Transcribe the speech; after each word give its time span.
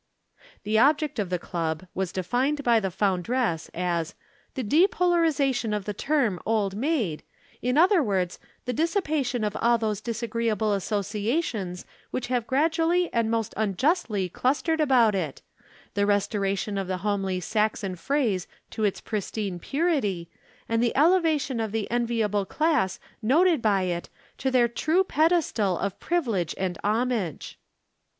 The 0.63 0.79
object 0.79 1.19
of 1.19 1.29
the 1.29 1.37
Club 1.37 1.85
was 1.93 2.11
defined 2.11 2.63
by 2.63 2.79
the 2.79 2.89
foundress 2.89 3.69
as 3.71 4.15
"the 4.55 4.63
depolarization 4.63 5.77
of 5.77 5.85
the 5.85 5.93
term 5.93 6.39
'Old 6.43 6.75
Maid'; 6.75 7.21
in 7.61 7.77
other 7.77 8.01
words, 8.01 8.39
the 8.65 8.73
dissipation 8.73 9.43
of 9.43 9.55
all 9.61 9.77
those 9.77 10.01
disagreeable 10.01 10.73
associations 10.73 11.85
which 12.09 12.29
have 12.29 12.47
gradually 12.47 13.13
and 13.13 13.29
most 13.29 13.53
unjustly 13.55 14.27
clustered 14.27 14.81
about 14.81 15.13
it; 15.13 15.43
the 15.93 16.07
restoration 16.07 16.79
of 16.79 16.87
the 16.87 16.97
homely 17.05 17.39
Saxon 17.39 17.95
phrase 17.95 18.47
to 18.71 18.83
its 18.83 19.01
pristine 19.01 19.59
purity, 19.59 20.31
and 20.67 20.81
the 20.81 20.97
elevation 20.97 21.59
of 21.59 21.71
the 21.71 21.87
enviable 21.91 22.47
class 22.47 22.99
denoted 23.21 23.61
by 23.61 23.83
it 23.83 24.09
to 24.39 24.49
their 24.49 24.67
due 24.67 25.03
pedestal 25.03 25.77
of 25.77 25.99
privilege 25.99 26.55
and 26.57 26.79
homage." 26.83 27.59